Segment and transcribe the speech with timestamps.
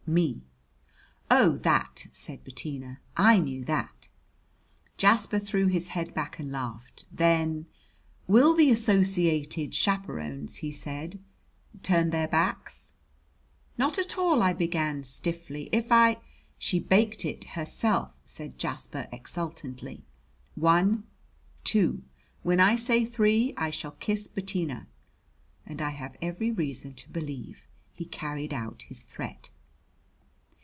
[0.07, 0.41] "Me."
[1.29, 2.99] "Oh, that!" said Bettina.
[3.15, 4.09] "I knew that."
[4.97, 7.05] Jasper threw his head back and laughed.
[7.13, 7.67] Then:
[8.27, 11.17] "Will the Associated Chaperons," he said,
[11.81, 12.91] "turn their backs?"
[13.77, 15.69] "Not at all," I began stiffly.
[15.71, 16.17] "If I"
[16.57, 20.03] "She baked it herself!" said Jasper exultantly.
[20.55, 21.03] "One
[21.63, 22.03] two.
[22.43, 24.87] When I say three I shall kiss Bettina."
[25.65, 29.51] And I have every reason to believe he carried out his threat.